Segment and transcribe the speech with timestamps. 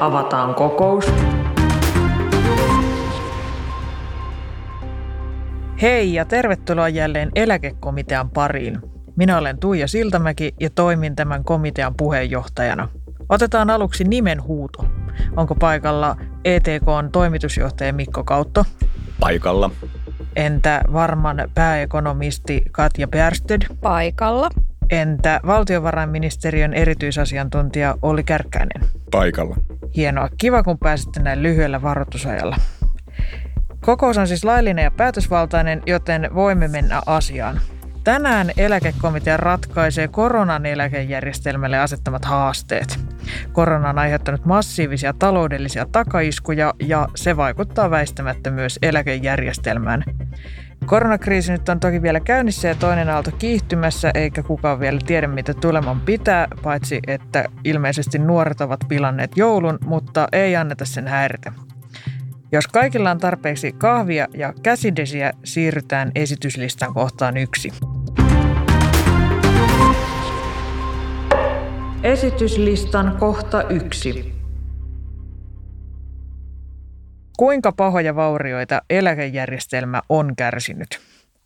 [0.00, 1.12] avataan kokous.
[5.82, 8.78] Hei ja tervetuloa jälleen eläkekomitean pariin.
[9.16, 12.88] Minä olen Tuija Siltamäki ja toimin tämän komitean puheenjohtajana.
[13.28, 14.84] Otetaan aluksi nimen huuto.
[15.36, 18.64] Onko paikalla ETKn toimitusjohtaja Mikko Kautto?
[19.20, 19.70] Paikalla.
[20.36, 23.62] Entä varman pääekonomisti Katja Bärsted?
[23.80, 24.48] Paikalla.
[24.90, 28.90] Entä valtiovarainministeriön erityisasiantuntija Olli Kärkkäinen?
[29.10, 29.56] Paikalla.
[29.96, 30.28] Hienoa.
[30.38, 32.56] Kiva, kun pääsitte näin lyhyellä varoitusajalla.
[33.80, 37.60] Kokous on siis laillinen ja päätösvaltainen, joten voimme mennä asiaan.
[38.04, 42.98] Tänään eläkekomitea ratkaisee koronan eläkejärjestelmälle asettamat haasteet.
[43.52, 50.04] Korona on aiheuttanut massiivisia taloudellisia takaiskuja ja se vaikuttaa väistämättä myös eläkejärjestelmään.
[50.88, 55.54] Koronakriisi nyt on toki vielä käynnissä ja toinen aalto kiihtymässä, eikä kukaan vielä tiedä mitä
[55.54, 61.52] tuleman pitää, paitsi että ilmeisesti nuoret ovat pilanneet joulun, mutta ei anneta sen häiritä.
[62.52, 67.72] Jos kaikilla on tarpeeksi kahvia ja käsidesiä, siirrytään esityslistan kohtaan yksi.
[72.02, 74.37] Esityslistan kohta yksi.
[77.38, 81.00] Kuinka pahoja vaurioita eläkejärjestelmä on kärsinyt?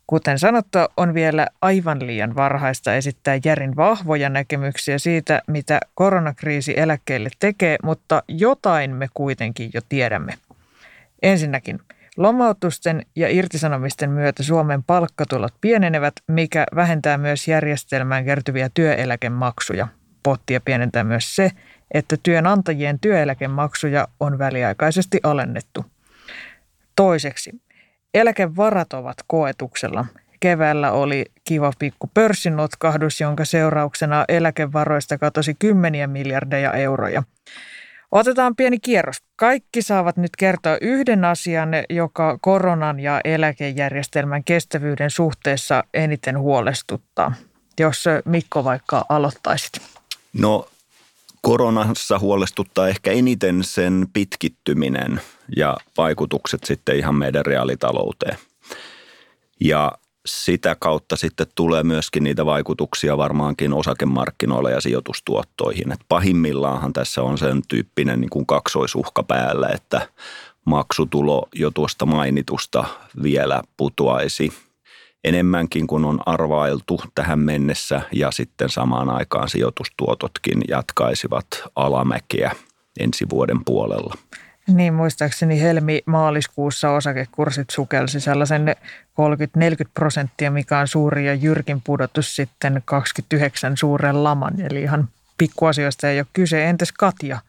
[0.07, 7.29] Kuten sanottua, on vielä aivan liian varhaista esittää järin vahvoja näkemyksiä siitä, mitä koronakriisi eläkkeelle
[7.39, 10.33] tekee, mutta jotain me kuitenkin jo tiedämme.
[11.21, 11.79] Ensinnäkin,
[12.17, 19.87] lomautusten ja irtisanomisten myötä Suomen palkkatulot pienenevät, mikä vähentää myös järjestelmään kertyviä työeläkemaksuja.
[20.23, 21.51] Pottia pienentää myös se,
[21.93, 25.85] että työnantajien työeläkemaksuja on väliaikaisesti alennettu.
[26.95, 27.51] Toiseksi,
[28.13, 30.05] eläkevarat ovat koetuksella.
[30.39, 37.23] Keväällä oli kiva pikku pörssinotkahdus, jonka seurauksena eläkevaroista katosi kymmeniä miljardeja euroja.
[38.11, 39.17] Otetaan pieni kierros.
[39.35, 47.33] Kaikki saavat nyt kertoa yhden asian, joka koronan ja eläkejärjestelmän kestävyyden suhteessa eniten huolestuttaa.
[47.79, 49.81] Jos Mikko vaikka aloittaisit.
[50.33, 50.67] No
[51.43, 55.21] koronassa huolestuttaa ehkä eniten sen pitkittyminen
[55.55, 58.37] ja vaikutukset sitten ihan meidän reaalitalouteen.
[59.59, 59.91] Ja
[60.25, 65.91] sitä kautta sitten tulee myöskin niitä vaikutuksia varmaankin osakemarkkinoilla ja sijoitustuottoihin.
[65.91, 70.09] Et pahimmillaanhan tässä on sen tyyppinen niin kuin kaksoisuhka päällä, että
[70.65, 72.85] maksutulo jo tuosta mainitusta
[73.23, 74.53] vielä putoaisi
[75.23, 81.45] enemmänkin kuin on arvailtu tähän mennessä ja sitten samaan aikaan sijoitustuototkin jatkaisivat
[81.75, 82.51] alamäkeä
[82.99, 84.15] ensi vuoden puolella.
[84.67, 92.81] Niin, muistaakseni helmi-maaliskuussa osakekurssit sukelsi sellaisen 30-40 prosenttia, mikä on suuri ja jyrkin pudotus sitten
[92.85, 94.61] 29 suuren laman.
[94.61, 96.65] Eli ihan pikkuasioista ei ole kyse.
[96.65, 97.39] Entäs Katja?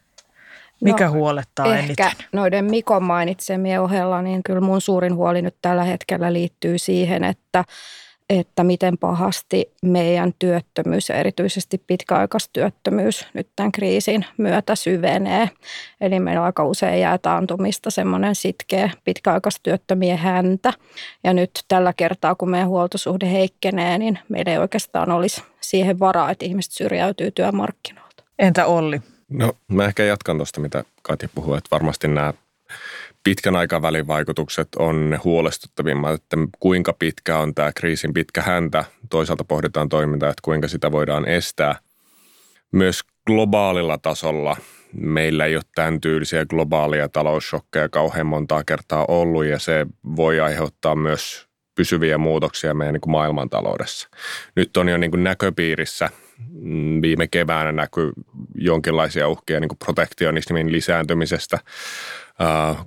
[0.80, 2.26] Mikä no, huolettaa ehkä eniten?
[2.32, 7.64] noiden Mikon mainitsemien ohella, niin kyllä mun suurin huoli nyt tällä hetkellä liittyy siihen, että
[8.30, 15.50] että miten pahasti meidän työttömyys ja erityisesti pitkäaikaistyöttömyys nyt tämän kriisin myötä syvenee.
[16.00, 20.72] Eli meillä aika usein jää taantumista semmoinen sitkeä pitkäaikaistyöttömien häntä.
[21.24, 26.30] Ja nyt tällä kertaa, kun meidän huoltosuhde heikkenee, niin meillä ei oikeastaan olisi siihen varaa,
[26.30, 28.24] että ihmiset syrjäytyy työmarkkinoilta.
[28.38, 29.00] Entä Olli?
[29.34, 32.34] No mä ehkä jatkan tuosta, mitä Katja puhui, että varmasti nämä
[33.24, 38.84] pitkän aikavälin vaikutukset on huolestuttavimmat, että kuinka pitkä on tämä kriisin pitkä häntä.
[39.10, 41.78] Toisaalta pohditaan toimintaa, että kuinka sitä voidaan estää.
[42.72, 44.56] Myös globaalilla tasolla
[44.92, 49.86] meillä ei ole tämän tyylisiä globaalia talousshokkeja kauhean montaa kertaa ollut ja se
[50.16, 54.08] voi aiheuttaa myös pysyviä muutoksia meidän niin kuin maailmantaloudessa.
[54.56, 56.10] Nyt on jo niin kuin näköpiirissä
[57.02, 58.12] viime keväänä näkyy
[58.54, 61.58] jonkinlaisia uhkia niin kuin protektionismin lisääntymisestä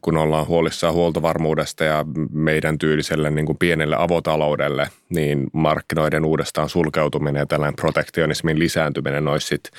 [0.02, 7.40] kun ollaan huolissaan huoltovarmuudesta ja meidän tyyliselle niin kuin pienelle avotaloudelle, niin markkinoiden uudestaan sulkeutuminen
[7.40, 9.72] ja tällainen protektionismin lisääntyminen olisi sit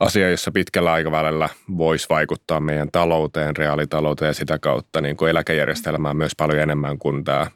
[0.00, 6.16] asia, jossa pitkällä aikavälillä voisi vaikuttaa meidän talouteen, reaalitalouteen ja sitä kautta niin kuin eläkejärjestelmään
[6.16, 7.46] myös paljon enemmän kuin tämä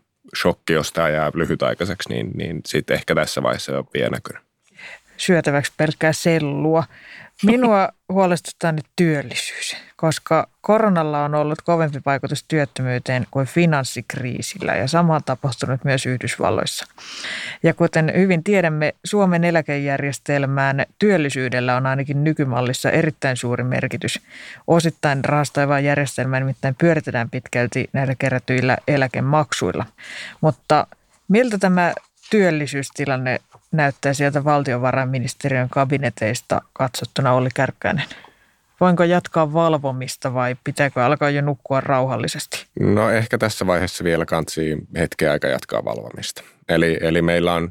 [0.41, 4.50] shokki, jos tämä jää lyhytaikaiseksi, niin, niin sitten ehkä tässä vaiheessa on vielä näkynyt.
[5.21, 6.85] Syötäväksi pelkkää sellua.
[7.43, 15.15] Minua huolestuttaa nyt työllisyys, koska koronalla on ollut kovempi vaikutus työttömyyteen kuin finanssikriisillä ja sama
[15.15, 16.87] on tapahtunut myös Yhdysvalloissa.
[17.63, 24.21] Ja kuten hyvin tiedämme, Suomen eläkejärjestelmään työllisyydellä on ainakin nykymallissa erittäin suuri merkitys.
[24.67, 29.87] Osittain rahastoivaa järjestelmää nimittäin pyöritetään pitkälti näillä kerätyillä eläkemaksuilla.
[30.41, 30.87] Mutta
[31.29, 31.93] miltä tämä
[32.31, 33.39] työllisyystilanne
[33.73, 38.05] näyttää sieltä valtiovarainministeriön kabineteista katsottuna Olli Kärkkäinen?
[38.81, 42.67] Voinko jatkaa valvomista vai pitääkö alkaa jo nukkua rauhallisesti?
[42.81, 46.43] No ehkä tässä vaiheessa vielä kansi hetken aika jatkaa valvomista.
[46.69, 47.71] Eli, eli meillä on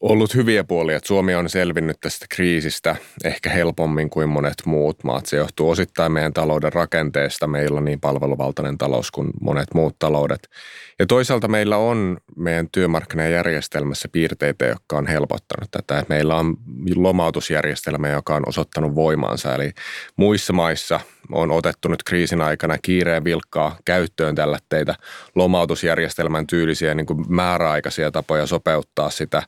[0.00, 5.26] ollut hyviä puolia, että Suomi on selvinnyt tästä kriisistä ehkä helpommin kuin monet muut maat.
[5.26, 7.46] Se johtuu osittain meidän talouden rakenteesta.
[7.46, 10.48] Meillä on niin palveluvaltainen talous kuin monet muut taloudet.
[10.98, 16.04] Ja toisaalta meillä on meidän työmarkkinajärjestelmässä piirteitä, jotka on helpottanut tätä.
[16.08, 16.56] Meillä on
[16.96, 19.54] lomautusjärjestelmä, joka on osoittanut voimaansa.
[19.54, 19.70] Eli
[20.16, 21.00] muissa maissa
[21.32, 24.94] on otettu nyt kriisin aikana kiireen vilkkaa käyttöön tällä teitä
[25.34, 29.42] lomautusjärjestelmän tyylisiä niin kuin määräaikaisia tapoja sopeuttaa sitä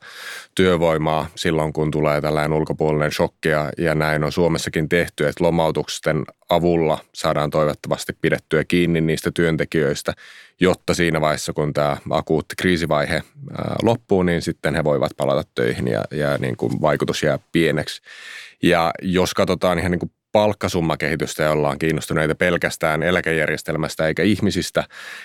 [0.54, 6.24] työvoimaa silloin, kun tulee tällainen ulkopuolinen shokki ja, ja näin on Suomessakin tehty, että lomautusten
[6.48, 10.12] avulla saadaan toivottavasti pidettyä kiinni niistä työntekijöistä,
[10.60, 13.22] jotta siinä vaiheessa, kun tämä akuutti kriisivaihe
[13.82, 18.02] loppuu, niin sitten he voivat palata töihin ja, ja niin kuin vaikutus jää pieneksi.
[18.62, 24.84] Ja jos katsotaan ihan niin kuin palkkasummakehitystä ja ollaan kiinnostuneita pelkästään eläkejärjestelmästä eikä ihmisistä,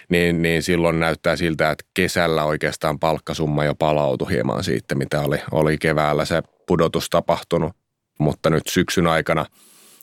[0.10, 5.38] niin, niin silloin näyttää siltä, että kesällä oikeastaan palkkasumma jo palautui hieman siitä, mitä oli,
[5.52, 7.74] oli keväällä se pudotus tapahtunut.
[8.20, 9.46] Mutta nyt syksyn aikana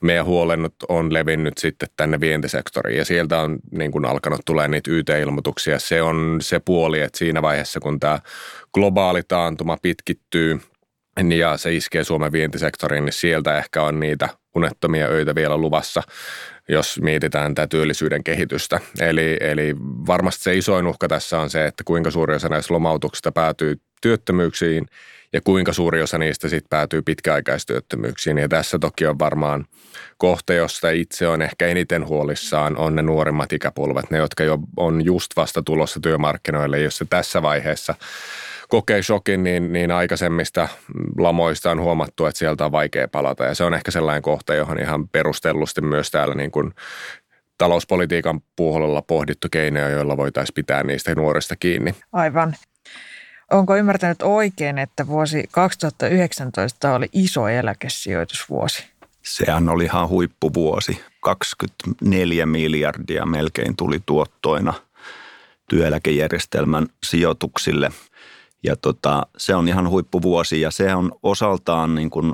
[0.02, 4.90] meidän huolennut on levinnyt sitten tänne vientisektoriin ja sieltä on niin kuin alkanut tulee niitä
[4.90, 5.78] YT-ilmoituksia.
[5.78, 8.18] Se on se puoli, että siinä vaiheessa kun tämä
[8.74, 10.58] globaali taantuma pitkittyy–
[11.38, 16.02] ja se iskee Suomen vientisektoriin, niin sieltä ehkä on niitä unettomia öitä vielä luvassa,
[16.68, 18.80] jos mietitään tätä työllisyyden kehitystä.
[19.00, 23.32] Eli, eli varmasti se isoin uhka tässä on se, että kuinka suuri osa näistä lomautuksista
[23.32, 24.86] päätyy työttömyyksiin
[25.32, 28.38] ja kuinka suuri osa niistä sitten päätyy pitkäaikaistyöttömyyksiin.
[28.38, 29.66] Ja tässä toki on varmaan
[30.16, 35.04] kohta, josta itse on ehkä eniten huolissaan, on ne nuoremmat ikäpolvet, ne jotka jo on
[35.04, 37.94] just vasta tulossa työmarkkinoille, jos se tässä vaiheessa
[38.68, 40.68] kokee shokin, niin, niin aikaisemmista
[41.18, 43.44] lamoista on huomattu, että sieltä on vaikea palata.
[43.44, 46.74] Ja se on ehkä sellainen kohta, johon ihan perustellusti myös täällä niin kuin
[47.58, 51.94] talouspolitiikan puolella pohdittu keinoja, joilla voitaisiin pitää niistä nuorista kiinni.
[52.12, 52.56] Aivan.
[53.50, 58.86] Onko ymmärtänyt oikein, että vuosi 2019 oli iso eläkesijoitusvuosi?
[59.22, 61.02] Sehän oli ihan huippuvuosi.
[61.20, 64.74] 24 miljardia melkein tuli tuottoina
[65.68, 67.90] työeläkejärjestelmän sijoituksille–
[68.62, 72.32] ja tota, se on ihan huippuvuosi ja se on osaltaan niin kuin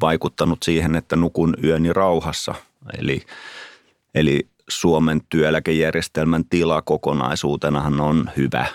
[0.00, 2.54] vaikuttanut siihen, että nukun yöni rauhassa.
[2.98, 3.22] Eli,
[4.14, 8.66] eli Suomen työeläkejärjestelmän tila kokonaisuutenahan on hyvä.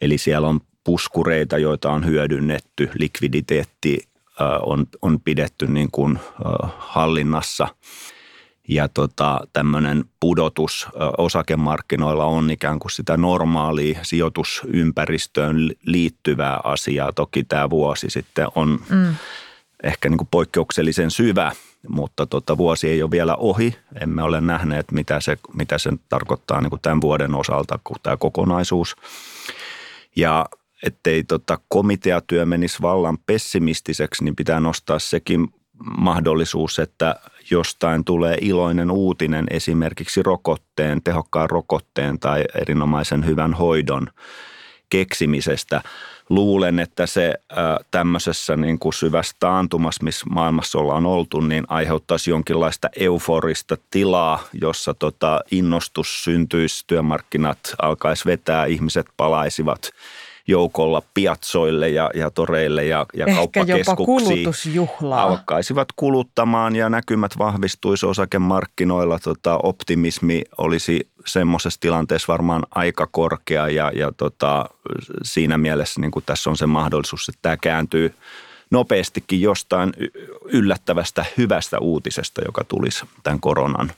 [0.00, 4.08] Eli siellä on puskureita, joita on hyödynnetty, likviditeetti
[4.62, 6.18] on, on pidetty niin kuin
[6.78, 7.68] hallinnassa–
[8.68, 10.88] ja tota, tämmöinen pudotus
[11.18, 17.12] osakemarkkinoilla on ikään kuin sitä normaalia sijoitusympäristöön liittyvää asiaa.
[17.12, 19.14] Toki tämä vuosi sitten on mm.
[19.82, 21.52] ehkä niin kuin poikkeuksellisen syvä,
[21.88, 23.76] mutta tota, vuosi ei ole vielä ohi.
[24.00, 28.16] Emme ole nähneet, mitä se, mitä se tarkoittaa niin kuin tämän vuoden osalta, kun tämä
[28.16, 28.96] kokonaisuus.
[30.16, 30.46] Ja
[30.86, 35.48] ettei tota komiteatyö menisi vallan pessimistiseksi, niin pitää nostaa sekin
[35.98, 37.16] mahdollisuus, että
[37.50, 44.06] jostain tulee iloinen uutinen esimerkiksi rokotteen, tehokkaan rokotteen tai erinomaisen hyvän hoidon
[44.90, 45.82] keksimisestä.
[46.28, 47.34] Luulen, että se
[47.90, 54.94] tämmöisessä niin kuin syvässä taantumassa, missä maailmassa ollaan oltu, niin aiheuttaisi jonkinlaista euforista tilaa, jossa
[54.94, 59.80] tota innostus syntyisi, työmarkkinat alkaisi vetää, ihmiset palaisivat–
[60.46, 64.74] joukolla piatsoille ja, ja toreille ja, ja Ehkä kauppakeskuksiin.
[64.74, 69.18] jopa Alkaisivat kuluttamaan ja näkymät vahvistuisi osakemmarkkinoilla.
[69.18, 74.64] Tota, optimismi olisi semmoisessa tilanteessa varmaan aika korkea ja, ja tota,
[75.22, 78.14] siinä mielessä niin kuin tässä on se mahdollisuus, että tämä kääntyy
[78.70, 79.92] nopeastikin jostain
[80.44, 83.92] yllättävästä hyvästä uutisesta, joka tulisi tämän koronan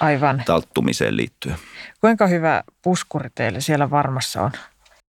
[0.00, 0.42] Aivan.
[0.46, 1.56] talttumiseen liittyen.
[2.00, 4.50] Kuinka hyvä puskuri teille siellä varmassa on?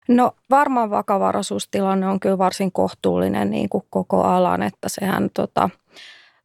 [0.07, 5.69] No varmaan vakavaraisuustilanne on kyllä varsin kohtuullinen niin kuin koko alan, että sehän tota,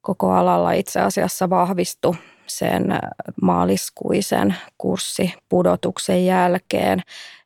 [0.00, 2.14] koko alalla itse asiassa vahvistui
[2.46, 2.98] sen äh,
[3.42, 7.02] maaliskuisen kurssipudotuksen jälkeen.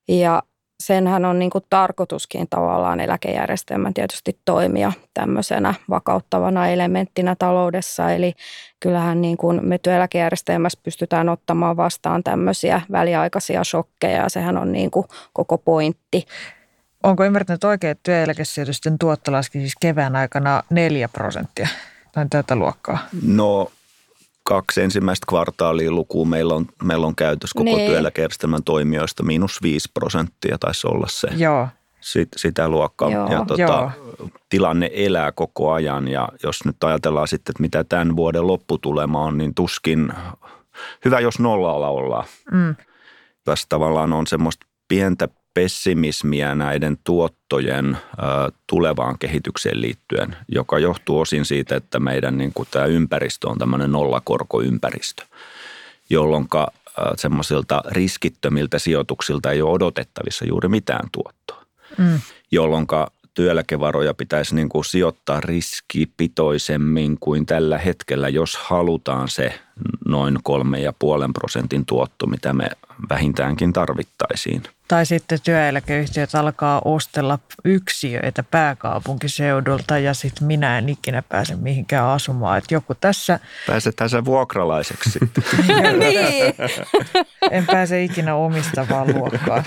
[0.08, 0.42] Ja
[0.80, 8.10] senhän on niin kuin tarkoituskin tavallaan eläkejärjestelmän tietysti toimia tämmöisenä vakauttavana elementtinä taloudessa.
[8.10, 8.34] Eli
[8.80, 14.90] kyllähän niin kuin me työeläkejärjestelmässä pystytään ottamaan vastaan tämmöisiä väliaikaisia shokkeja ja sehän on niin
[14.90, 16.26] kuin koko pointti.
[17.02, 21.68] Onko ymmärtänyt oikein, että työeläkesijoitusten tuotto laski siis kevään aikana 4 prosenttia?
[22.12, 22.98] Tai tätä luokkaa?
[23.26, 23.70] No
[24.50, 27.90] kaksi ensimmäistä kvartaalia lukua meillä on, meillä on käytössä koko niin.
[27.90, 29.22] työeläkejärjestelmän toimijoista.
[29.22, 31.28] Miinus viisi prosenttia taisi olla se.
[31.36, 31.68] Joo.
[32.00, 33.10] Sit, sitä luokkaa.
[33.10, 33.32] Joo.
[33.32, 33.90] Ja tota,
[34.48, 39.38] tilanne elää koko ajan ja jos nyt ajatellaan sitten, että mitä tämän vuoden lopputulema on,
[39.38, 40.12] niin tuskin
[41.04, 42.24] hyvä, jos nollalla ollaan.
[42.52, 42.76] Mm.
[43.44, 47.98] Tässä tavallaan on semmoista pientä pessimismiä näiden tuottojen
[48.66, 53.92] tulevaan kehitykseen liittyen, joka johtuu osin siitä, että meidän niin kuin tämä ympäristö on tämmöinen
[53.92, 55.22] nollakorkoympäristö,
[56.10, 56.48] jolloin
[57.16, 61.64] semmoisilta riskittömiltä sijoituksilta ei ole odotettavissa juuri mitään tuottoa,
[61.98, 62.20] mm.
[62.50, 62.86] jolloin
[63.34, 69.60] työeläkevaroja pitäisi niin kuin sijoittaa riskipitoisemmin kuin tällä hetkellä, jos halutaan se
[70.08, 72.70] noin kolme ja puolen prosentin tuotto, mitä me
[73.10, 74.62] vähintäänkin tarvittaisiin.
[74.88, 82.58] Tai sitten työeläkeyhtiöt alkaa ostella yksiöitä pääkaupunkiseudulta ja sitten minä en ikinä pääse mihinkään asumaan.
[82.58, 83.40] Että joku tässä...
[83.66, 85.44] Pääsetään sen vuokralaiseksi sitten.
[85.98, 86.54] niin.
[87.50, 89.64] En pääse ikinä omistavaan luokkaan.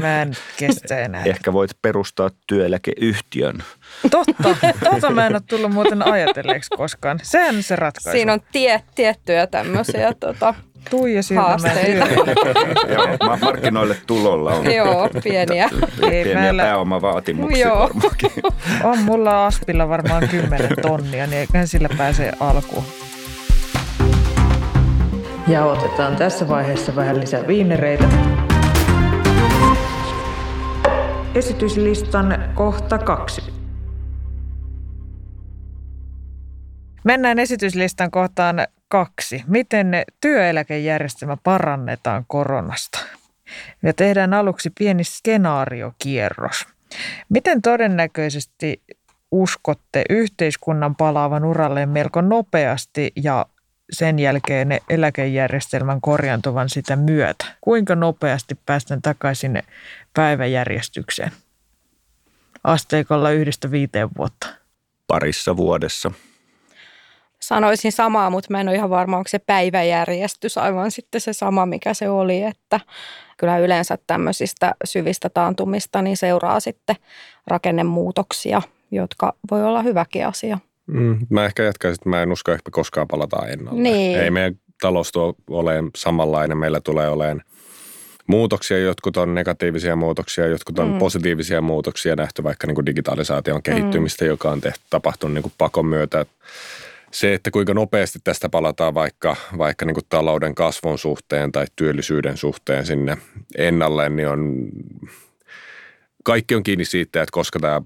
[0.00, 1.22] Mä en kestä enää.
[1.24, 3.62] Ehkä voit perustaa työeläkeyhtiön.
[4.10, 4.56] Totta,
[4.90, 7.20] totta mä en ole tullut muuten ajatelleeksi koskaan.
[7.22, 8.16] Sehän se ratkaisu.
[8.16, 10.54] Siinä on tie, tiettyjä tämmöisiä tota,
[10.90, 12.06] Tuija haasteita.
[12.94, 14.74] Joo, markkinoille tulolla on.
[14.74, 15.68] Joo, pieniä.
[16.00, 16.62] pieniä meillä...
[16.62, 17.78] pääomavaatimuksia Joo.
[17.78, 18.30] varmaankin.
[18.90, 22.84] On mulla Aspilla varmaan 10 tonnia, niin eiköhän sillä pääse alkuun.
[25.48, 28.08] Ja otetaan tässä vaiheessa vähän lisää viinereitä.
[31.34, 33.42] Esityslistan kohta kaksi.
[37.04, 39.44] Mennään esityslistan kohtaan kaksi.
[39.46, 42.98] Miten työeläkejärjestelmä parannetaan koronasta?
[43.82, 46.66] Ja tehdään aluksi pieni skenaariokierros.
[47.28, 48.82] Miten todennäköisesti
[49.30, 53.46] uskotte yhteiskunnan palaavan uralleen melko nopeasti ja
[53.92, 57.44] sen jälkeen eläkejärjestelmän korjantuvan sitä myötä?
[57.60, 59.62] Kuinka nopeasti päästään takaisin
[60.14, 61.32] päiväjärjestykseen?
[62.64, 64.46] Asteikolla yhdestä viiteen vuotta.
[65.06, 66.12] Parissa vuodessa.
[67.50, 71.66] Sanoisin samaa, mutta mä en ole ihan varma, onko se päiväjärjestys aivan sitten se sama,
[71.66, 72.80] mikä se oli, että
[73.36, 76.96] kyllä yleensä tämmöisistä syvistä taantumista niin seuraa sitten
[77.46, 80.58] rakennemuutoksia, jotka voi olla hyväkin asia.
[80.86, 83.80] Mm, mä ehkä jatkaisin, että mä en usko, että koskaan palataan ennalle.
[83.80, 84.18] Niin.
[84.18, 86.58] Ei meidän talous tuo ole samanlainen.
[86.58, 87.42] Meillä tulee olemaan
[88.26, 90.98] muutoksia, jotkut on negatiivisia muutoksia, jotkut on mm.
[90.98, 94.28] positiivisia muutoksia nähty vaikka niin kuin digitalisaation kehittymistä, mm.
[94.28, 96.26] joka on tehty, tapahtunut niin kuin pakon myötä.
[97.12, 102.86] Se, että kuinka nopeasti tästä palataan vaikka, vaikka niin talouden kasvun suhteen tai työllisyyden suhteen
[102.86, 103.18] sinne
[103.58, 104.68] ennalleen, niin on,
[106.24, 107.82] kaikki on kiinni siitä, että koska tämä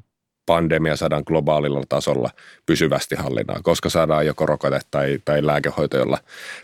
[0.46, 2.30] pandemia saadaan globaalilla tasolla
[2.66, 6.18] pysyvästi hallinnaan, koska saadaan joko rokote tai, tai lääkehoito, jolla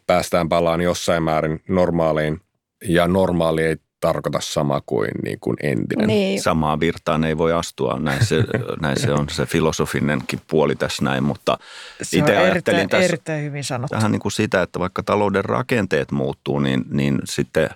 [0.06, 2.40] päästään palaan jossain määrin normaaliin.
[2.84, 6.06] Ja normaali ei tarkoita sama kuin, niin kuin entinen.
[6.06, 6.42] Niin.
[6.42, 8.44] Samaan virtaan ei voi astua, näin se,
[8.82, 11.58] näin se on se filosofinenkin puoli tässä näin, mutta
[12.02, 13.94] se itse on erittäin, tässä erittäin hyvin sanottu.
[13.94, 17.70] Tähän niin kuin sitä, että vaikka talouden rakenteet muuttuu, niin, niin sitten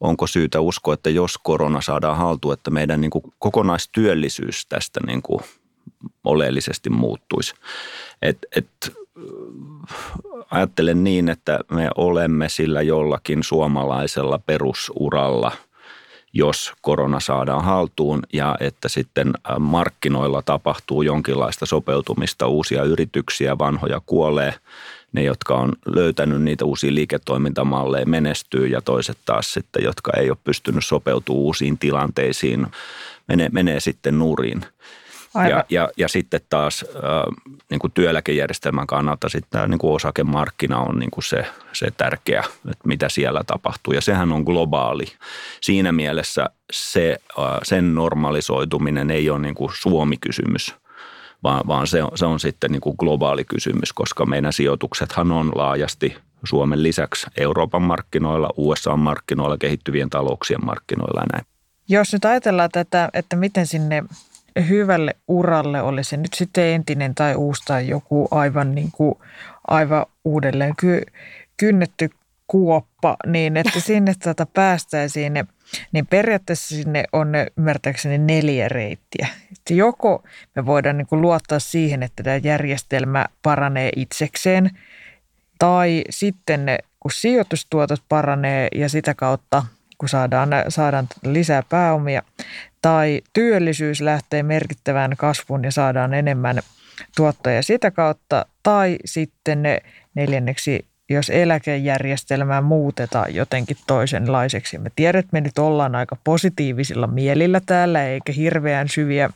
[0.00, 5.22] onko syytä uskoa, että jos korona saadaan haltuun, että meidän niin kuin kokonaistyöllisyys tästä niin
[5.22, 5.40] kuin
[6.24, 7.54] oleellisesti muuttuisi.
[8.22, 8.68] Et, et,
[10.50, 15.52] ajattelen niin, että me olemme sillä jollakin suomalaisella perusuralla,
[16.32, 24.54] jos korona saadaan haltuun ja että sitten markkinoilla tapahtuu jonkinlaista sopeutumista, uusia yrityksiä, vanhoja kuolee–
[25.14, 30.38] ne, jotka on löytänyt niitä uusia liiketoimintamalleja, menestyy ja toiset taas sitten, jotka ei ole
[30.44, 32.66] pystynyt sopeutumaan uusiin tilanteisiin,
[33.28, 34.64] menee, menee sitten nurin.
[35.34, 37.00] Ja, ja, ja sitten taas äh,
[37.70, 42.44] niin kuin työeläkejärjestelmän kannalta sitten tämä niin kuin osakemarkkina on niin kuin se, se tärkeä,
[42.70, 43.94] että mitä siellä tapahtuu.
[43.94, 45.04] Ja sehän on globaali.
[45.60, 50.74] Siinä mielessä se, äh, sen normalisoituminen ei ole niin kuin Suomi-kysymys,
[51.42, 55.52] vaan, vaan se, on, se on sitten niin kuin globaali kysymys, koska meidän sijoituksethan on
[55.54, 61.46] laajasti Suomen lisäksi Euroopan markkinoilla, USA-markkinoilla, kehittyvien talouksien markkinoilla ja näin.
[61.88, 64.04] Jos nyt ajatellaan tätä, että miten sinne
[64.60, 69.14] hyvälle uralle oli se nyt sitten entinen tai uusi tai joku aivan, niin kuin,
[69.68, 71.02] aivan uudelleen ky,
[71.56, 72.10] kynnetty
[72.46, 75.32] kuoppa, niin että sinne tuota päästäisiin,
[75.92, 79.28] niin periaatteessa sinne on ymmärtääkseni neljä reittiä.
[79.52, 80.22] Että joko
[80.54, 84.70] me voidaan niin kuin luottaa siihen, että tämä järjestelmä paranee itsekseen,
[85.58, 89.64] tai sitten ne, kun sijoitustuotot paranee ja sitä kautta
[89.98, 92.22] kun saadaan, saadaan lisää pääomia,
[92.84, 96.58] tai työllisyys lähtee merkittävään kasvuun ja saadaan enemmän
[97.16, 99.78] tuottoja sitä kautta, tai sitten ne
[100.14, 104.78] neljänneksi jos eläkejärjestelmää muutetaan jotenkin toisenlaiseksi.
[104.78, 109.30] Me tiedät, me nyt ollaan aika positiivisilla mielillä täällä, eikä hirveän syviä,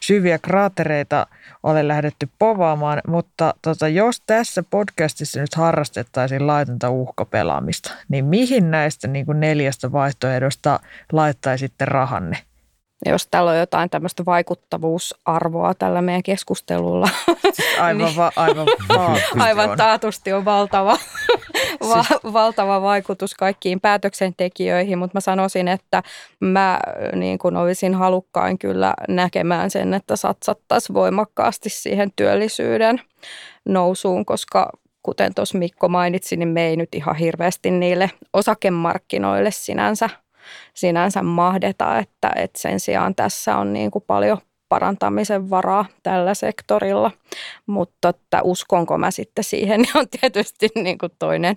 [0.00, 1.26] syviä kraatereita
[1.62, 9.08] ole lähdetty povaamaan, mutta tota, jos tässä podcastissa nyt harrastettaisiin laitonta uhkapelaamista, niin mihin näistä
[9.08, 10.80] niin kuin neljästä vaihtoehdosta
[11.12, 12.36] laittaisitte rahanne?
[13.10, 17.08] Jos täällä on jotain tämmöistä vaikuttavuusarvoa tällä meidän keskustelulla.
[17.52, 18.66] Siis aivan, niin, va, aivan,
[19.38, 19.76] aivan on.
[19.76, 20.98] taatusti on valtava,
[21.88, 22.32] va, siis...
[22.32, 26.02] valtava vaikutus kaikkiin päätöksentekijöihin, mutta mä sanoisin, että
[26.40, 26.80] mä
[27.14, 33.00] niin kun olisin halukkain kyllä näkemään sen, että satsattaisiin voimakkaasti siihen työllisyyden
[33.64, 34.70] nousuun, koska
[35.02, 40.10] kuten tuossa Mikko mainitsi, niin me ei nyt ihan hirveästi niille osakemarkkinoille sinänsä–
[40.74, 47.10] sinänsä mahdeta, että, että sen sijaan tässä on niin kuin paljon parantamisen varaa tällä sektorilla,
[47.66, 51.56] mutta että uskonko mä sitten siihen, niin on tietysti niin kuin toinen,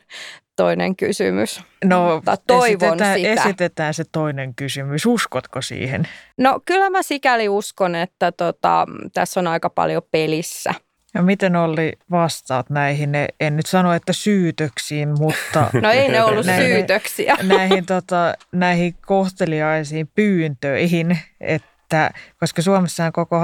[0.56, 1.62] toinen kysymys.
[1.86, 3.44] No mutta toivon esitetään, sitä.
[3.44, 5.06] esitetään se toinen kysymys.
[5.06, 6.08] Uskotko siihen?
[6.38, 10.74] No kyllä mä sikäli uskon, että tota, tässä on aika paljon pelissä–
[11.18, 13.10] ja miten oli vastaat näihin?
[13.40, 15.70] En nyt sano, että syytöksiin, mutta...
[15.82, 17.38] No ei ne ollut näihin, syytöksiä.
[17.44, 23.40] Näihin, tota, näihin kohteliaisiin pyyntöihin, että koska Suomessa on koko,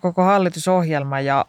[0.00, 1.44] koko hallitusohjelma ja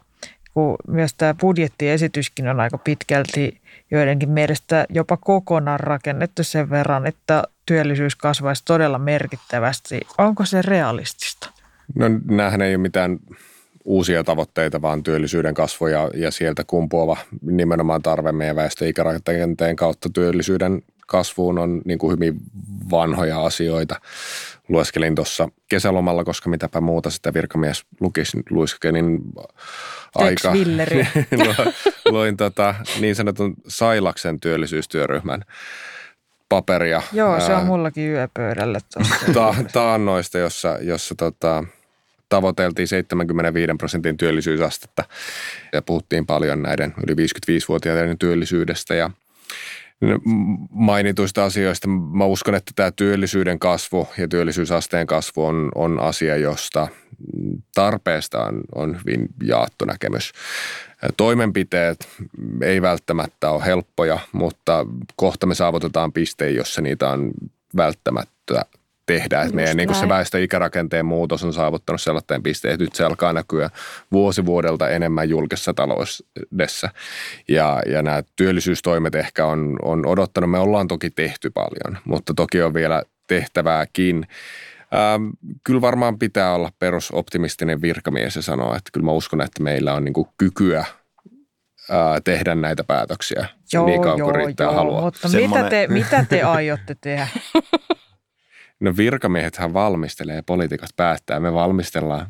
[0.53, 7.43] kun myös tämä budjettiesityskin on aika pitkälti joidenkin mielestä jopa kokonaan rakennettu sen verran, että
[7.65, 10.01] työllisyys kasvaisi todella merkittävästi.
[10.17, 11.50] Onko se realistista?
[11.96, 13.19] No näähän ei ole mitään
[13.88, 20.82] uusia tavoitteita, vaan työllisyyden kasvu ja, ja sieltä kumpuava nimenomaan tarve meidän väestöikärakenteen kautta työllisyyden
[21.08, 22.36] kasvuun on niin kuin hyvin
[22.91, 24.01] vanhoja asioita.
[24.67, 29.20] Lueskelin tuossa kesälomalla, koska mitäpä muuta sitä virkamies lukisi, luiskelin
[30.15, 30.53] aika.
[32.12, 35.41] Luin tota, niin sanotun Sailaksen työllisyystyöryhmän
[36.50, 37.01] paperia.
[37.13, 38.79] Joo, se on mullakin yöpöydällä
[39.34, 41.63] ta- taannoista, jossa, jossa tota,
[42.29, 45.03] tavoiteltiin 75 prosentin työllisyysastetta
[45.74, 49.12] ja puhuttiin paljon näiden yli 55-vuotiaiden työllisyydestä ja
[50.69, 51.87] mainituista asioista.
[51.87, 56.87] Mä uskon, että tämä työllisyyden kasvu ja työllisyysasteen kasvu on, on asia, josta
[57.75, 60.31] tarpeesta on, on hyvin jaettu näkemys.
[61.18, 62.07] Toimenpiteet
[62.61, 64.85] ei välttämättä ole helppoja, mutta
[65.16, 67.31] kohta me saavutetaan pisteen, jossa niitä on
[67.77, 68.66] välttämättä
[69.07, 69.41] tehdä.
[69.41, 73.70] Että meidän niin se väestöikärakenteen muutos on saavuttanut sellaisen pisteen, että nyt se alkaa näkyä
[74.11, 76.89] vuosi vuodelta enemmän julkisessa taloudessa.
[77.48, 80.51] Ja, ja nämä työllisyystoimet ehkä on, on odottanut.
[80.51, 84.27] Me ollaan toki tehty paljon, mutta toki on vielä tehtävääkin.
[84.93, 85.29] Ähm,
[85.63, 90.05] kyllä varmaan pitää olla perusoptimistinen virkamies ja sanoa, että kyllä mä uskon, että meillä on
[90.05, 90.85] niin kuin kykyä
[91.89, 95.01] ää, tehdä näitä päätöksiä joo, niin kauan kuin riittää joo, halua.
[95.01, 95.50] Mutta Semmoinen...
[95.50, 97.27] mitä, te, mitä te aiotte tehdä?
[98.79, 101.40] No virkamiehethän valmistelee, poliitikot päättää.
[101.40, 102.27] Me valmistellaan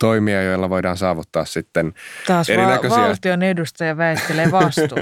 [0.00, 1.94] toimia, joilla voidaan saavuttaa sitten
[2.26, 2.98] Taas erinäköisiä...
[2.98, 5.00] valtion edustaja väistelee vastuuta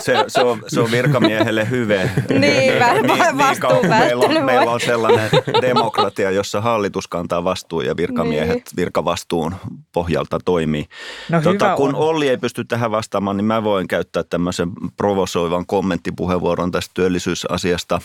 [0.00, 1.94] se, se, on, se on virkamiehelle hyvä.
[1.94, 3.36] niin, niin, niin
[3.88, 5.30] meillä, on, meillä on sellainen
[5.62, 8.76] demokratia, jossa hallitus kantaa vastuun ja virkamiehet niin.
[8.76, 9.54] virkavastuun
[9.92, 10.86] pohjalta toimii.
[11.28, 11.94] No, tota, kun on.
[11.94, 18.00] Olli ei pysty tähän vastaamaan, niin mä voin käyttää tämmöisen provosoivan kommenttipuheenvuoron tästä työllisyysasiasta.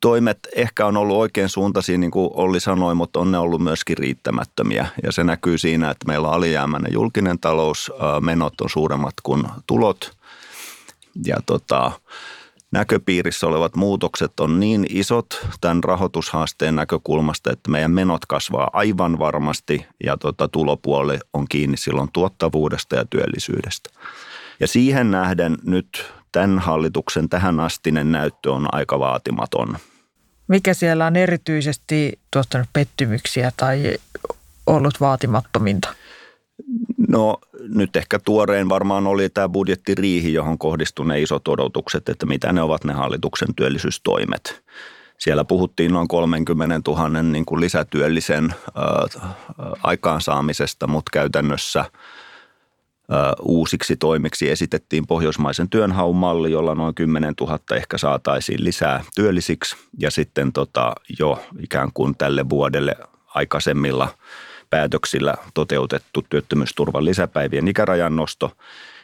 [0.00, 3.98] Toimet ehkä on ollut oikein suuntaisia, niin kuin Olli sanoi, mutta on ne ollut myöskin
[3.98, 4.86] riittämättömiä.
[5.02, 10.16] Ja se näkyy siinä, että meillä on alijäämäinen julkinen talous, menot on suuremmat kuin tulot.
[11.26, 11.92] Ja tota,
[12.70, 19.86] näköpiirissä olevat muutokset on niin isot tämän rahoitushaasteen näkökulmasta, että meidän menot kasvaa aivan varmasti
[20.04, 23.90] ja tota, tulopuoli on kiinni silloin tuottavuudesta ja työllisyydestä.
[24.60, 29.78] Ja siihen nähden nyt tämän hallituksen tähän astinen näyttö on aika vaatimaton.
[30.48, 33.96] Mikä siellä on erityisesti tuottanut pettymyksiä tai
[34.66, 35.94] ollut vaatimattominta?
[37.08, 37.38] No
[37.68, 42.62] nyt ehkä tuoreen varmaan oli tämä budjettiriihi, johon kohdistui ne isot odotukset, että mitä ne
[42.62, 44.62] ovat ne hallituksen työllisyystoimet.
[45.18, 48.54] Siellä puhuttiin noin 30 000 niin kuin lisätyöllisen
[49.82, 51.84] aikaansaamisesta, mutta käytännössä–
[53.42, 60.10] uusiksi toimiksi esitettiin pohjoismaisen työnhaun malli, jolla noin 10 000 ehkä saataisiin lisää työllisiksi ja
[60.10, 62.96] sitten tota jo ikään kuin tälle vuodelle
[63.34, 64.08] aikaisemmilla
[64.70, 68.52] päätöksillä toteutettu työttömyysturvan lisäpäivien ikärajan nosto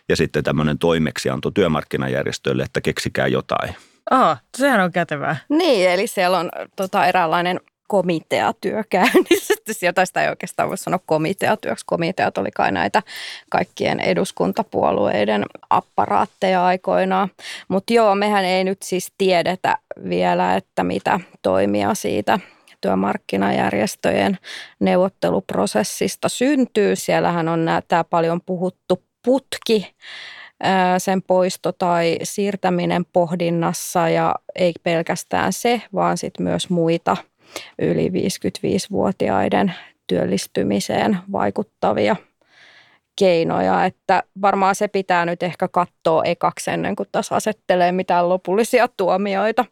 [0.09, 3.75] ja sitten tämmöinen toimeksianto työmarkkinajärjestöille, että keksikää jotain.
[4.11, 5.37] Aha, sehän on kätevää.
[5.49, 9.55] Niin, eli siellä on tota, eräänlainen komiteatyö käynnissä.
[9.73, 11.85] Sieltä sitä ei oikeastaan voi sanoa komiteatyöksi.
[11.87, 13.03] Komiteat oli kai näitä
[13.51, 17.29] kaikkien eduskuntapuolueiden apparaatteja aikoinaan.
[17.69, 22.39] Mutta joo, mehän ei nyt siis tiedetä vielä, että mitä toimia siitä
[22.81, 24.39] työmarkkinajärjestöjen
[24.81, 26.97] neuvotteluprosessista syntyy.
[26.97, 29.95] Siellähän on tämä paljon puhuttu putki,
[30.99, 37.17] sen poisto tai siirtäminen pohdinnassa ja ei pelkästään se, vaan sitten myös muita
[37.79, 39.75] yli 55-vuotiaiden
[40.07, 42.17] työllistymiseen vaikuttavia
[43.17, 48.89] keinoja, että varmaan se pitää nyt ehkä katsoa ekaksi ennen kuin taas asettelee mitään lopullisia
[48.97, 49.65] tuomioita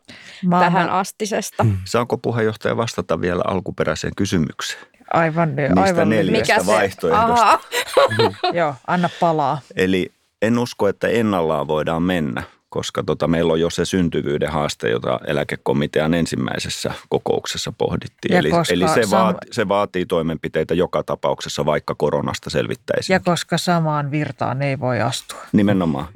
[0.47, 1.63] Mä tähän astisesta.
[1.63, 1.79] Hmm.
[1.85, 4.87] Saanko puheenjohtaja vastata vielä alkuperäiseen kysymykseen?
[5.13, 7.61] Aivan, Niistä aivan neljästä Mikä vaihtoehdosta.
[8.59, 9.61] Joo, anna palaa.
[9.77, 14.91] Eli en usko, että ennallaan voidaan mennä, koska tota, meillä on jo se syntyvyyden haaste,
[14.91, 18.35] jota eläkekomitean ensimmäisessä kokouksessa pohdittiin.
[18.35, 23.15] eli eli se, vaati, se vaatii toimenpiteitä joka tapauksessa, vaikka koronasta selvittäisiin.
[23.15, 25.39] Ja koska samaan virtaan ei voi astua.
[25.53, 26.09] Nimenomaan.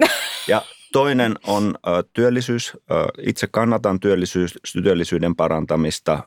[0.48, 1.74] Ja toinen on
[2.12, 2.72] työllisyys.
[3.26, 6.22] Itse kannatan työllisyys, työllisyyden parantamista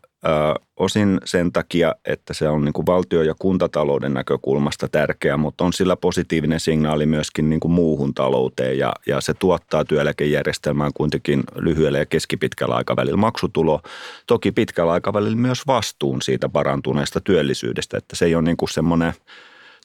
[0.77, 5.73] osin sen takia, että se on niin kuin valtio- ja kuntatalouden näkökulmasta tärkeä, mutta on
[5.73, 11.97] sillä positiivinen signaali myöskin niin kuin muuhun talouteen ja, ja se tuottaa työeläkejärjestelmään kuitenkin lyhyellä
[11.97, 13.81] ja keskipitkällä aikavälillä maksutulo.
[14.27, 19.13] Toki pitkällä aikavälillä myös vastuun siitä parantuneesta työllisyydestä, että se ei ole niin kuin semmoinen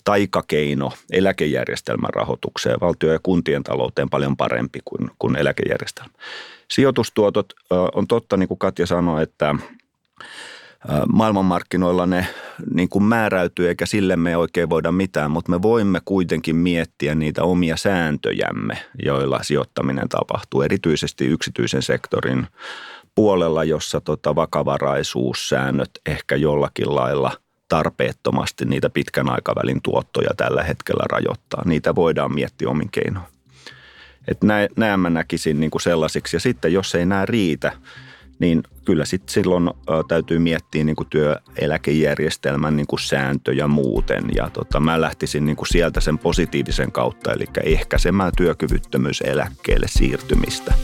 [0.04, 6.12] taikakeino eläkejärjestelmän rahoitukseen, valtio- ja kuntien talouteen paljon parempi kuin, kuin eläkejärjestelmä.
[6.70, 7.52] Sijoitustuotot
[7.94, 9.54] on totta, niin kuin Katja sanoi, että–
[11.12, 12.26] maailmanmarkkinoilla ne
[12.74, 17.42] niin kuin määräytyy eikä sille me oikein voida mitään, mutta me voimme kuitenkin miettiä niitä
[17.42, 22.46] omia sääntöjämme, joilla sijoittaminen tapahtuu, erityisesti yksityisen sektorin
[23.14, 27.32] puolella, jossa tota vakavaraisuussäännöt ehkä jollakin lailla
[27.68, 31.62] tarpeettomasti niitä pitkän aikavälin tuottoja tällä hetkellä rajoittaa.
[31.64, 33.26] Niitä voidaan miettiä omin keinoin.
[34.28, 34.46] Että
[34.76, 36.36] nämä mä näkisin niin kuin sellaisiksi.
[36.36, 37.72] Ja sitten jos ei nämä riitä,
[38.38, 39.70] niin kyllä sit silloin
[40.08, 44.24] täytyy miettiä niin kuin työeläkejärjestelmän niin kuin sääntöjä muuten.
[44.34, 50.74] Ja tota, mä lähtisin niin kuin sieltä sen positiivisen kautta, eli ehkäisemään työkyvyttömyyseläkkeelle siirtymistä.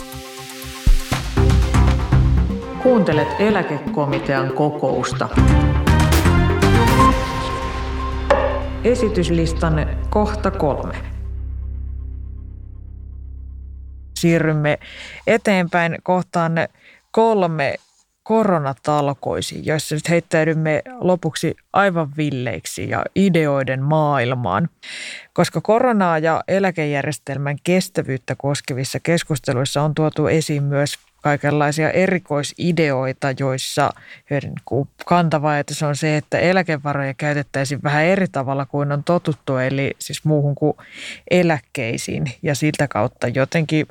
[2.82, 5.28] Kuuntelet eläkekomitean kokousta.
[8.84, 10.94] Esityslistan kohta kolme.
[14.14, 14.78] Siirrymme
[15.26, 16.52] eteenpäin kohtaan
[17.10, 17.74] kolme
[18.22, 24.68] koronatalkoisiin, joissa nyt heittäydymme lopuksi aivan villeiksi ja ideoiden maailmaan.
[25.32, 33.90] Koska koronaa ja eläkejärjestelmän kestävyyttä koskevissa keskusteluissa on tuotu esiin myös kaikenlaisia erikoisideoita, joissa
[35.06, 40.24] kantava ajatus on se, että eläkevaroja käytettäisiin vähän eri tavalla kuin on totuttu, eli siis
[40.24, 40.74] muuhun kuin
[41.30, 43.86] eläkkeisiin ja siltä kautta jotenkin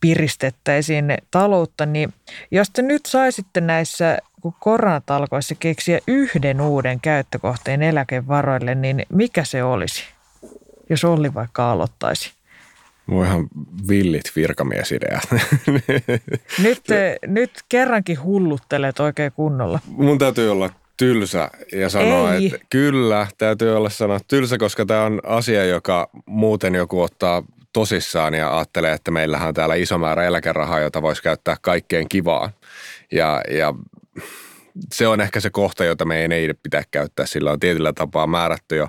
[0.00, 2.14] piristettäisiin taloutta, niin
[2.50, 4.18] jos te nyt saisitte näissä
[4.60, 10.04] koronatalkoissa keksiä yhden uuden käyttökohteen eläkevaroille, niin mikä se olisi,
[10.90, 12.35] jos Olli vaikka aloittaisi?
[13.10, 13.48] Voihan
[13.88, 15.20] villit virkamiesidea.
[16.62, 16.82] Nyt,
[17.26, 19.80] nyt kerrankin hulluttelet oikein kunnolla.
[19.86, 22.46] Mun täytyy olla tylsä ja sanoa, Ei.
[22.46, 27.42] että kyllä, täytyy olla sanoa tylsä, koska tämä on asia, joka muuten joku ottaa
[27.72, 32.50] tosissaan ja ajattelee, että meillähän on täällä iso määrä eläkerahaa, jota voisi käyttää kaikkeen kivaan.
[33.12, 33.74] Ja, ja
[34.94, 37.26] se on ehkä se kohta, jota meidän ei pitää käyttää.
[37.26, 38.88] Sillä on tietyllä tapaa määrätty jo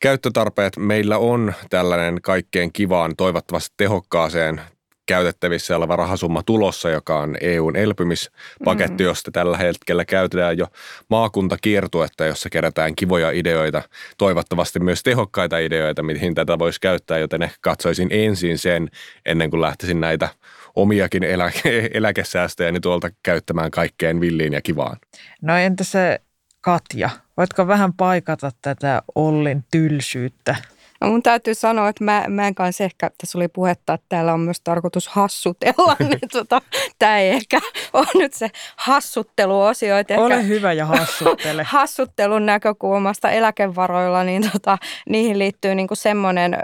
[0.00, 0.76] käyttötarpeet.
[0.76, 4.60] Meillä on tällainen kaikkeen kivaan, toivottavasti tehokkaaseen
[5.06, 9.08] käytettävissä oleva rahasumma tulossa, joka on EUn elpymispaketti, mm.
[9.08, 10.66] josta tällä hetkellä käytetään jo
[11.10, 13.82] maakuntakiertuetta, jossa kerätään kivoja ideoita,
[14.18, 18.88] toivottavasti myös tehokkaita ideoita, mihin tätä voisi käyttää, joten ehkä katsoisin ensin sen,
[19.26, 20.28] ennen kuin lähtisin näitä
[20.74, 24.96] omiakin eläke- eläkesäästöjä niin tuolta käyttämään kaikkeen villiin ja kivaan.
[25.42, 26.20] No entä se
[26.66, 27.10] Katja?
[27.36, 30.56] Voitko vähän paikata tätä Ollin tylsyyttä?
[31.00, 34.32] No mun täytyy sanoa, että mä, mä en kanssa ehkä, tässä oli puhetta, että täällä
[34.32, 36.62] on myös tarkoitus hassutella, niin tota,
[36.98, 37.60] tämä ei ehkä
[37.92, 39.98] ole nyt se hassutteluosio.
[39.98, 41.62] Että Ole ehkä hyvä ja hassuttele.
[41.76, 44.78] Hassuttelun näkökulmasta eläkevaroilla, niin tota,
[45.08, 46.56] niihin liittyy niinku semmoinen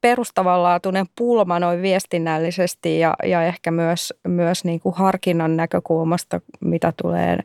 [0.00, 7.38] perustavanlaatuinen pulma noin viestinnällisesti ja, ja ehkä myös, myös niinku harkinnan näkökulmasta, mitä tulee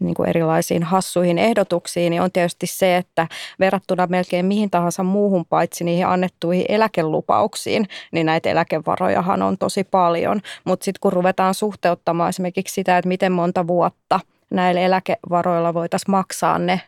[0.00, 3.26] niinku erilaisiin hassuihin ehdotuksiin, niin on tietysti se, että
[3.60, 10.40] verrattuna melkein mihin tahansa muuhun paitsi niihin annettuihin eläkelupauksiin, niin näitä eläkevarojahan on tosi paljon.
[10.64, 16.58] Mutta sitten kun ruvetaan suhteuttamaan esimerkiksi sitä, että miten monta vuotta näillä eläkevaroilla voitaisiin maksaa
[16.58, 16.80] ne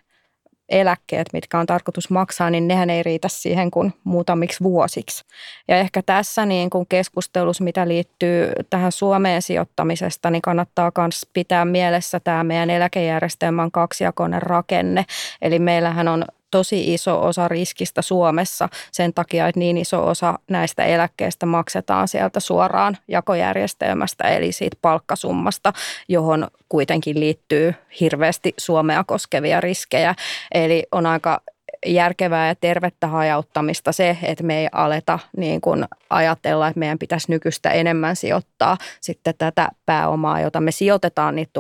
[0.71, 5.25] eläkkeet, mitkä on tarkoitus maksaa, niin nehän ei riitä siihen kuin muutamiksi vuosiksi.
[5.69, 11.65] Ja ehkä tässä niin kuin keskustelussa, mitä liittyy tähän Suomeen sijoittamisesta, niin kannattaa myös pitää
[11.65, 15.05] mielessä tämä meidän eläkejärjestelmän kaksijakoinen rakenne.
[15.43, 20.85] Eli meillähän on tosi iso osa riskistä Suomessa sen takia, että niin iso osa näistä
[20.85, 25.73] eläkkeistä maksetaan sieltä suoraan jakojärjestelmästä, eli siitä palkkasummasta,
[26.09, 30.15] johon kuitenkin liittyy hirveästi Suomea koskevia riskejä.
[30.55, 31.41] Eli on aika
[31.87, 37.31] järkevää ja tervettä hajauttamista se, että me ei aleta niin kuin ajatella, että meidän pitäisi
[37.31, 41.53] nykyistä enemmän sijoittaa sitten tätä pääomaa, jota me sijoitetaan niitä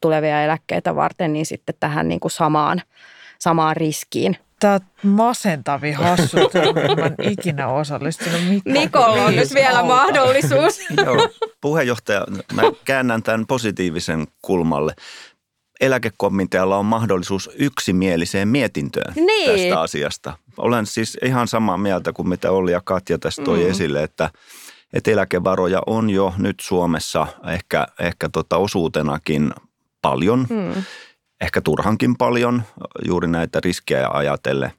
[0.00, 2.82] tulevia eläkkeitä varten, niin sitten tähän niin kuin samaan
[3.40, 4.36] samaan riskiin.
[4.60, 8.70] Tämä masentavi hassuttelu, mä en ikinä osallistunut Mikko.
[8.70, 10.80] Nikolla on nyt vielä mahdollisuus.
[11.04, 11.28] Joo,
[11.60, 14.94] puheenjohtaja, mä käännän tämän positiivisen kulmalle
[15.80, 19.50] eläkekomitealla on mahdollisuus yksimieliseen mietintöön niin.
[19.50, 20.38] tästä asiasta.
[20.56, 23.70] Olen siis ihan samaa mieltä kuin mitä Olli ja Katja tästä toi mm.
[23.70, 24.30] esille, että,
[24.92, 29.52] että eläkevaroja on jo nyt Suomessa ehkä, ehkä tota osuutenakin
[30.02, 30.46] paljon.
[30.50, 30.82] Mm
[31.40, 32.62] ehkä turhankin paljon
[33.06, 34.72] juuri näitä riskejä ajatellen.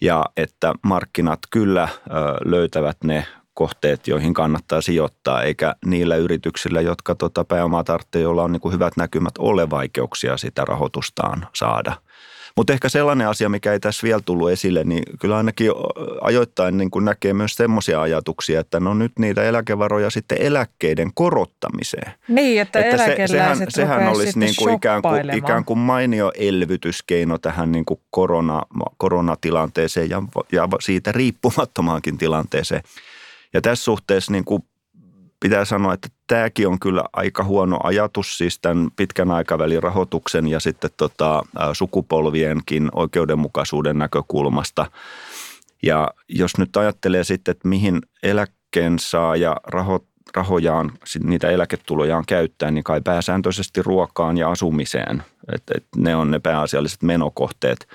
[0.00, 1.88] Ja että markkinat kyllä
[2.44, 8.52] löytävät ne kohteet, joihin kannattaa sijoittaa, eikä niillä yrityksillä, jotka tota pääomaa tarvitsee, joilla on
[8.52, 11.92] niin kuin hyvät näkymät, ole vaikeuksia sitä rahoitustaan saada–
[12.56, 15.70] mutta ehkä sellainen asia, mikä ei tässä vielä tullut esille, niin kyllä ainakin
[16.20, 22.12] ajoittain niin kuin näkee myös semmoisia ajatuksia, että no nyt niitä eläkevaroja sitten eläkkeiden korottamiseen.
[22.28, 27.38] Niin, että, että se, sehän, sehän olisi niin kuin ikään, kuin, ikään kuin mainio elvytyskeino
[27.38, 28.62] tähän niin kuin korona,
[28.96, 32.82] koronatilanteeseen ja, ja siitä riippumattomaankin tilanteeseen.
[33.54, 34.62] Ja tässä suhteessa niin kuin
[35.40, 40.60] pitää sanoa, että tämäkin on kyllä aika huono ajatus, siis tämän pitkän aikavälin rahoituksen ja
[40.60, 44.86] sitten tota, sukupolvienkin oikeudenmukaisuuden näkökulmasta.
[45.82, 50.04] Ja jos nyt ajattelee sitten, että mihin eläkkeen saa ja raho,
[50.36, 50.92] rahojaan,
[51.24, 55.22] niitä eläketulojaan käyttää, niin kai pääsääntöisesti ruokaan ja asumiseen.
[55.54, 57.88] Et, et ne on ne pääasialliset menokohteet.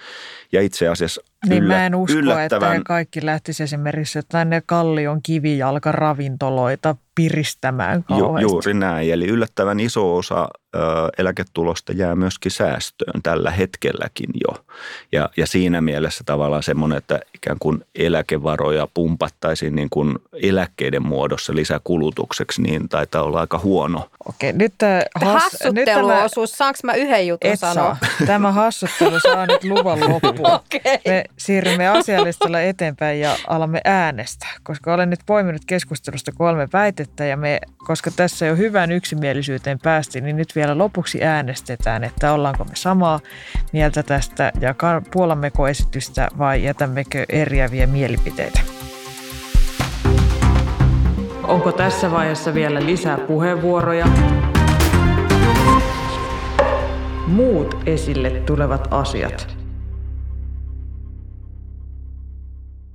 [0.51, 2.71] Ja itse asiassa niin yllä, mä en usko, yllättävän...
[2.71, 8.41] että kaikki lähtisi esimerkiksi jotain ne kallion kivijalkaravintoloita piristämään kauheasti.
[8.43, 9.13] Ju, juuri näin.
[9.13, 10.47] Eli yllättävän iso osa
[11.17, 14.65] eläketulosta jää myöskin säästöön tällä hetkelläkin jo.
[15.11, 21.55] Ja, ja siinä mielessä tavallaan semmoinen, että ikään kuin eläkevaroja pumpattaisiin niin kuin eläkkeiden muodossa
[21.55, 24.09] lisäkulutukseksi, niin taitaa olla aika huono.
[24.29, 24.73] Okei, nyt,
[25.15, 27.97] has, Hassutteluosuus, nyt tämä, saanko mä yhden jutun et sanoa?
[28.01, 28.27] Saa.
[28.27, 30.51] Tämä hassuttelu saa nyt luvan loppuun.
[30.51, 30.97] okay.
[31.05, 37.37] Me siirrymme asialistalla eteenpäin ja alamme äänestää, koska olen nyt poiminut keskustelusta kolme väitettä ja
[37.37, 42.75] me, koska tässä jo hyvän yksimielisyyteen päästiin, niin nyt vielä lopuksi äänestetään, että ollaanko me
[42.75, 43.19] samaa
[43.73, 44.75] mieltä tästä ja
[45.13, 48.59] puolammeko esitystä vai jätämmekö eriäviä mielipiteitä.
[51.43, 54.07] Onko tässä vaiheessa vielä lisää puheenvuoroja?
[57.27, 59.55] Muut esille tulevat asiat.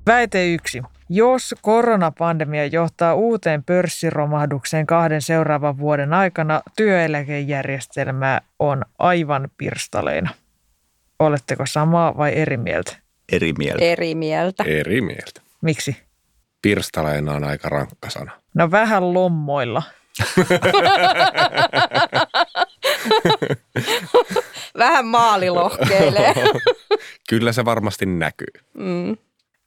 [0.07, 0.83] Väite yksi.
[1.13, 10.31] Jos koronapandemia johtaa uuteen pörssiromahdukseen kahden seuraavan vuoden aikana, työeläkejärjestelmä on aivan pirstaleina.
[11.19, 12.97] Oletteko samaa vai eri mieltä?
[13.33, 13.85] Eri mieltä.
[13.85, 14.65] Eri mieltä.
[14.65, 15.41] Eri mieltä.
[15.63, 15.97] Miksi?
[16.63, 18.33] Pirstaleina on aika rankka sana.
[18.55, 19.83] No vähän lommoilla.
[24.79, 26.35] vähän maalilohkeilee.
[27.31, 28.53] Kyllä se varmasti näkyy.
[28.75, 29.17] Mm.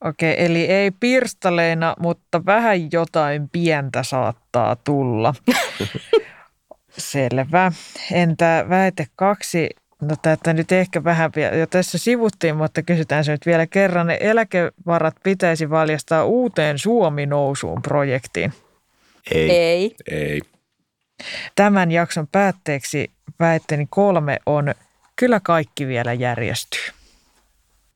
[0.04, 5.34] Okei, eli ei pirstaleina, mutta vähän jotain pientä saattaa tulla.
[6.98, 7.72] Selvä.
[8.12, 9.70] Entä väite kaksi?
[10.02, 14.08] No tätä nyt ehkä vähän jo tässä sivuttiin, mutta kysytään se nyt vielä kerran.
[14.08, 18.54] Ne eläkevarat pitäisi valjastaa uuteen Suomi-nousuun projektiin.
[19.32, 19.52] Ei.
[19.52, 19.96] Ei.
[20.12, 20.42] Ei.
[21.56, 24.74] Tämän jakson päätteeksi väitteeni kolme on,
[25.16, 26.94] kyllä kaikki vielä järjestyy.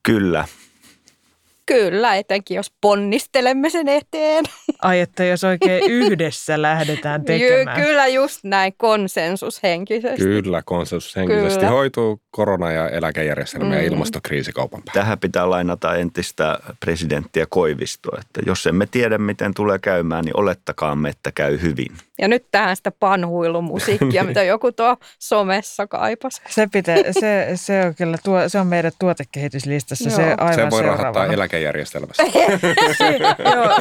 [0.04, 0.46] Kyllä.
[1.68, 4.46] Kyllä, etenkin jos ponnistelemme sen eteen.
[4.82, 7.82] Ai, että jos oikein yhdessä lähdetään tekemään.
[7.82, 10.24] Kyllä, just näin konsensushenkisesti.
[10.24, 11.72] Kyllä, konsensushenkisesti Kyllä.
[11.72, 13.74] hoituu korona- ja eläkejärjestelmä mm.
[13.74, 15.02] ja ilmastokriisikaupan päälle.
[15.02, 21.10] Tähän pitää lainata entistä presidenttiä Koivistoa, että jos emme tiedä, miten tulee käymään, niin olettakaamme,
[21.10, 21.92] että käy hyvin.
[22.22, 26.42] Ja nyt tähän sitä panhuilumusiikkia, mitä joku tuo somessa kaipasi.
[26.50, 30.10] Se, pitää, se, se, on kyllä tuo, se on meidän tuotekehityslistassa.
[30.10, 32.24] Se, aivan se voi rahoittaa eläkejärjestelmässä.
[33.56, 33.72] joo,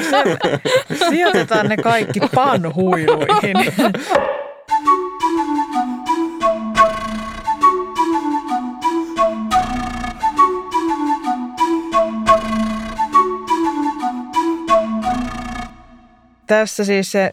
[1.08, 3.56] sijoitetaan ne kaikki panhuiluihin.
[16.46, 17.30] Tässä siis se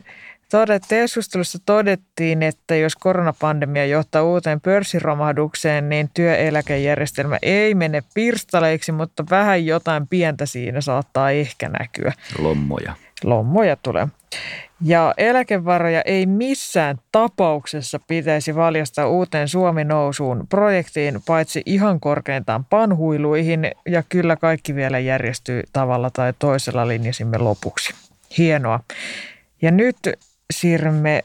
[0.90, 9.66] keskustelussa todettiin, että jos koronapandemia johtaa uuteen pörssiromahdukseen, niin työeläkejärjestelmä ei mene pirstaleiksi, mutta vähän
[9.66, 12.14] jotain pientä siinä saattaa ehkä näkyä.
[12.40, 12.94] Lommoja.
[13.24, 14.08] Lommoja tulee.
[14.82, 24.04] Ja eläkevaroja ei missään tapauksessa pitäisi valjastaa uuteen Suomi-nousuun projektiin, paitsi ihan korkeintaan panhuiluihin, ja
[24.10, 27.94] kyllä kaikki vielä järjestyy tavalla tai toisella linjasimme lopuksi.
[28.38, 28.80] Hienoa.
[29.62, 29.98] Ja nyt
[30.54, 31.24] siirrymme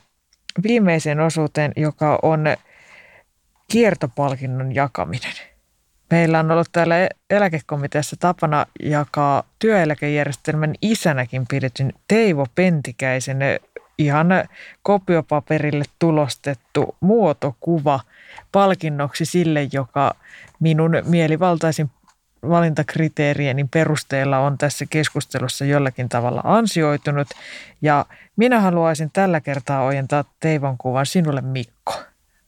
[0.63, 2.45] viimeiseen osuuteen, joka on
[3.73, 5.33] kiertopalkinnon jakaminen.
[6.11, 6.95] Meillä on ollut täällä
[7.31, 13.39] eläkekomiteassa tapana jakaa työeläkejärjestelmän isänäkin pidetyn Teivo Pentikäisen
[13.99, 14.29] ihan
[14.83, 18.01] kopiopaperille tulostettu muotokuva
[18.53, 20.15] palkinnoksi sille, joka
[20.61, 21.91] minun mielivaltaisin
[22.43, 27.29] valintakriteerieni perusteella on tässä keskustelussa jollakin tavalla ansioitunut.
[27.83, 31.95] Ja minä haluaisin tällä kertaa ojentaa Teivon kuvan sinulle Mikko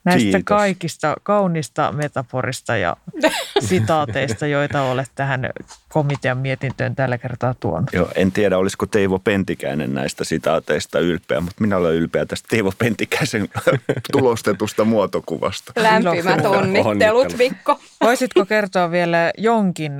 [0.04, 0.42] näistä Kiitos.
[0.44, 2.96] kaikista kaunista metaforista ja
[3.68, 5.50] sitaateista, joita olet tähän
[5.88, 7.90] komitean mietintöön tällä kertaa tuonut.
[7.92, 12.72] Joo, en tiedä, olisiko Teivo Pentikäinen näistä sitaateista ylpeä, mutta minä olen ylpeä tästä Teivo
[12.78, 13.48] Pentikäisen
[14.12, 15.72] tulostetusta muotokuvasta.
[15.76, 17.80] Lämpimät onnittelut, Mikko.
[18.00, 19.92] Voisitko kertoa vielä jonkin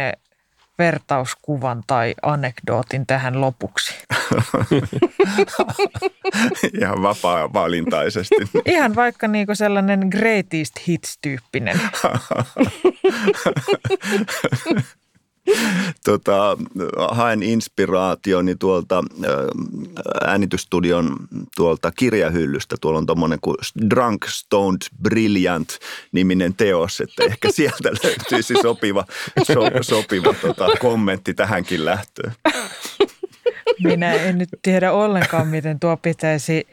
[0.81, 3.95] vertauskuvan tai anekdootin tähän lopuksi?
[6.81, 8.35] Ihan vapaa-valintaisesti.
[8.67, 11.81] Ihan vaikka niinku sellainen greatest hits-tyyppinen.
[16.05, 16.57] tota,
[17.11, 19.05] haen inspiraationi tuolta
[20.27, 21.17] äänitystudion
[21.57, 22.77] tuolta kirjahyllystä.
[22.81, 23.57] Tuolla on tuommoinen kuin
[23.91, 25.79] Drunk, Stoned, Brilliant
[26.13, 29.05] niminen teos, että ehkä sieltä löytyisi sopiva,
[29.43, 32.33] so, sopiva tota, kommentti tähänkin lähtöön.
[33.85, 36.67] Minä en nyt tiedä ollenkaan, miten tuo pitäisi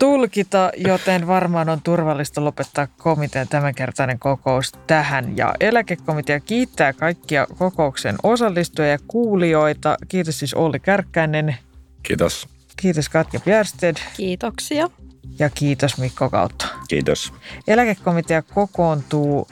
[0.00, 5.36] tulkita, joten varmaan on turvallista lopettaa komitean tämänkertainen kokous tähän.
[5.36, 9.96] Ja eläkekomitea kiittää kaikkia kokouksen osallistujia ja kuulijoita.
[10.08, 11.56] Kiitos siis Olli Kärkkäinen.
[12.02, 12.48] Kiitos.
[12.76, 13.96] Kiitos Katja Bjärsted.
[14.16, 14.90] Kiitoksia.
[15.38, 16.66] Ja kiitos Mikko Kautta.
[16.88, 17.32] Kiitos.
[17.68, 19.48] Eläkekomitea kokoontuu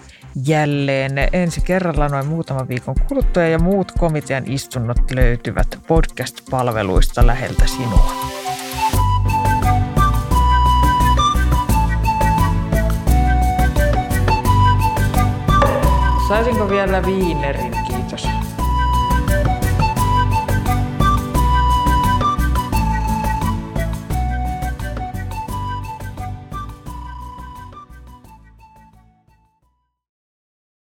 [0.47, 8.13] jälleen ensi kerralla noin muutaman viikon kuluttua ja muut komitean istunnot löytyvät podcast-palveluista läheltä sinua.
[16.29, 17.84] Saisinko vielä viinerin?